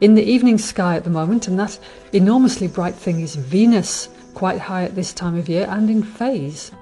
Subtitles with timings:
[0.00, 1.78] in the evening sky at the moment, and that
[2.12, 6.72] enormously bright thing is Venus, quite high at this time of year and in phase.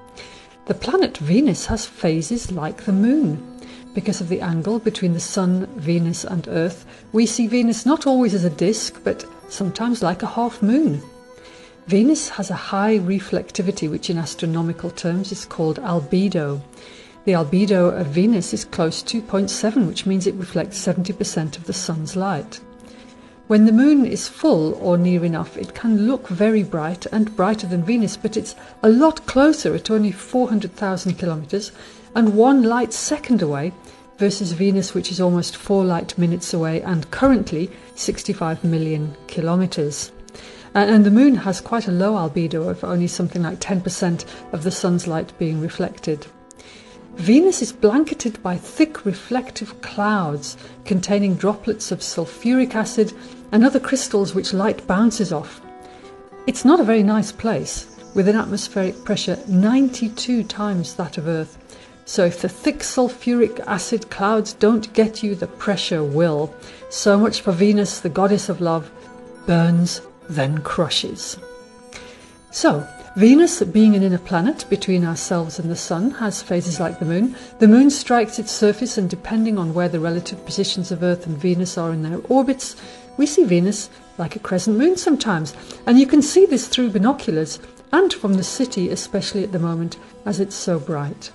[0.65, 3.49] The planet Venus has phases like the moon.
[3.93, 8.33] Because of the angle between the Sun, Venus, and Earth, we see Venus not always
[8.33, 11.01] as a disk, but sometimes like a half moon.
[11.85, 16.61] Venus has a high reflectivity, which in astronomical terms is called albedo.
[17.25, 21.73] The albedo of Venus is close to 0.7, which means it reflects 70% of the
[21.73, 22.59] sun's light.
[23.47, 27.67] When the moon is full or near enough, it can look very bright and brighter
[27.67, 31.73] than Venus, but it's a lot closer at only 400,000 kilometers
[32.15, 33.73] and one light second away
[34.17, 40.13] versus Venus, which is almost four light minutes away and currently 65 million kilometers.
[40.73, 44.71] And the moon has quite a low albedo of only something like 10% of the
[44.71, 46.27] sun's light being reflected.
[47.15, 53.13] Venus is blanketed by thick reflective clouds containing droplets of sulfuric acid
[53.51, 55.61] and other crystals which light bounces off.
[56.47, 61.57] It's not a very nice place, with an atmospheric pressure 92 times that of Earth.
[62.05, 66.53] So if the thick sulfuric acid clouds don't get you, the pressure will.
[66.89, 68.91] So much for Venus, the goddess of love,
[69.45, 71.37] burns then crushes.
[72.51, 77.05] So, Venus, being an inner planet between ourselves and the Sun, has phases like the
[77.05, 77.35] Moon.
[77.59, 81.37] The Moon strikes its surface, and depending on where the relative positions of Earth and
[81.37, 82.75] Venus are in their orbits,
[83.17, 85.53] we see Venus like a crescent moon sometimes.
[85.85, 87.59] And you can see this through binoculars
[87.91, 91.31] and from the city, especially at the moment, as it's so bright.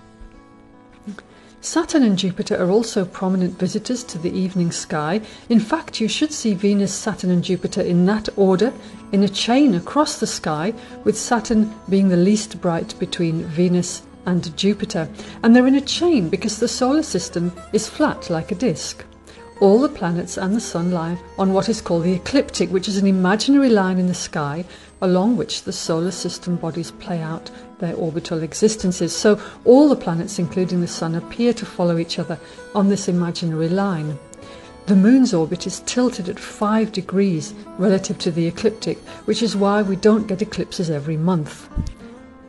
[1.60, 5.20] Saturn and Jupiter are also prominent visitors to the evening sky.
[5.48, 8.72] In fact, you should see Venus, Saturn, and Jupiter in that order,
[9.10, 14.56] in a chain across the sky, with Saturn being the least bright between Venus and
[14.56, 15.08] Jupiter.
[15.42, 19.04] And they're in a chain because the solar system is flat like a disk.
[19.60, 22.96] All the planets and the Sun lie on what is called the ecliptic, which is
[22.96, 24.64] an imaginary line in the sky
[25.00, 29.14] along which the solar system bodies play out their orbital existences.
[29.16, 32.38] So all the planets, including the Sun, appear to follow each other
[32.72, 34.16] on this imaginary line.
[34.86, 39.82] The Moon's orbit is tilted at 5 degrees relative to the ecliptic, which is why
[39.82, 41.68] we don't get eclipses every month.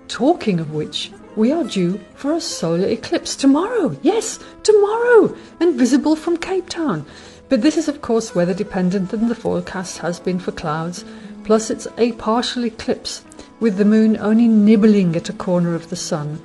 [0.08, 3.98] Talking of which, we are due for a solar eclipse tomorrow.
[4.02, 7.06] Yes, tomorrow, and visible from Cape Town.
[7.50, 11.04] But this is, of course, weather dependent, and the forecast has been for clouds.
[11.44, 13.24] Plus, it's a partial eclipse,
[13.60, 16.42] with the moon only nibbling at a corner of the sun.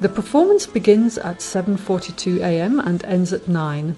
[0.00, 2.80] The performance begins at 7:42 a.m.
[2.80, 3.96] and ends at 9.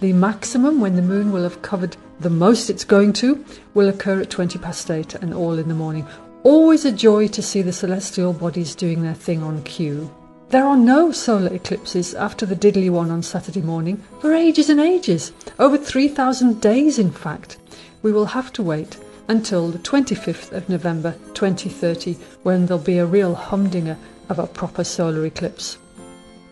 [0.00, 4.20] The maximum when the moon will have covered the most it's going to will occur
[4.20, 6.06] at 20 past 8 and all in the morning.
[6.46, 10.14] Always a joy to see the celestial bodies doing their thing on cue.
[10.50, 14.78] There are no solar eclipses after the diddly one on Saturday morning for ages and
[14.78, 17.56] ages, over 3,000 days in fact.
[18.00, 18.96] We will have to wait
[19.26, 22.14] until the 25th of November 2030
[22.44, 25.78] when there'll be a real humdinger of a proper solar eclipse.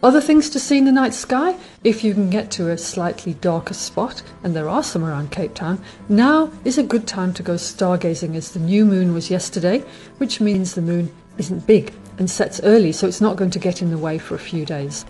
[0.04, 3.32] Other things to see in the night sky, if you can get to a slightly
[3.32, 7.42] darker spot, and there are some around Cape Town, now is a good time to
[7.42, 9.78] go stargazing as the new moon was yesterday,
[10.19, 13.81] which means the moon isn't big and sets early, so it's not going to get
[13.81, 15.06] in the way for a few days.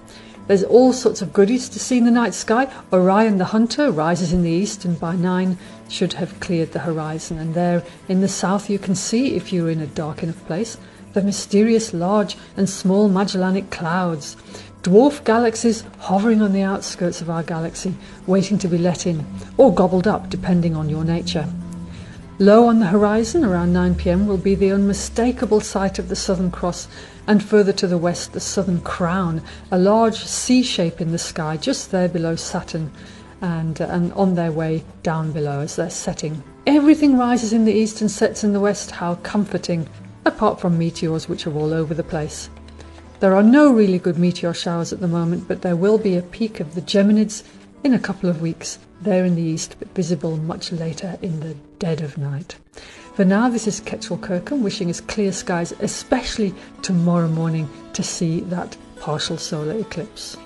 [0.47, 2.73] There's all sorts of goodies to see in the night sky.
[2.93, 7.39] Orion the Hunter rises in the east and by nine should have cleared the horizon.
[7.39, 10.79] And there in the south you can see, if you're in a dark enough place,
[11.15, 14.37] the mysterious large and small Magellanic clouds,
[14.85, 17.95] dwarf galaxies hovering on the outskirts of our galaxy,
[18.27, 21.49] waiting to be let in, or gobbled up, depending on your nature.
[22.39, 26.51] Low on the horizon, around 9 pm, will be the unmistakable sight of the Southern
[26.51, 26.89] Cross,
[27.27, 29.41] and further to the west, the Southern Crown,
[29.71, 32.93] a large C shape in the sky just there below Saturn,
[33.41, 36.43] and, uh, and on their way down below as they're setting.
[36.67, 38.91] Everything rises in the east and sets in the west.
[38.91, 39.89] How comforting,
[40.27, 42.51] apart from meteors, which are all over the place.
[43.25, 46.21] There are no really good meteor showers at the moment, but there will be a
[46.21, 47.43] peak of the Geminids
[47.83, 51.55] in a couple of weeks there in the east, but visible much later in the
[51.79, 52.57] dead of night.
[53.15, 58.41] For now, this is Kechil Kirkham wishing us clear skies, especially tomorrow morning to see
[58.41, 60.37] that partial solar eclipse.